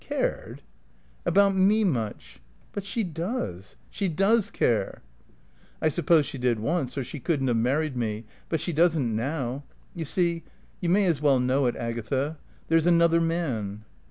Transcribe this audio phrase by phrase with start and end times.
[0.09, 0.63] "Cared?"
[1.27, 2.39] "About me much."
[2.71, 5.03] "But she does, she does care!"
[5.79, 8.25] "I suppose she did once, or she couldn't have married me.
[8.49, 9.63] But she doesn't now.
[9.93, 10.41] You see
[10.79, 13.85] you may as well know it, Agatha there's another man."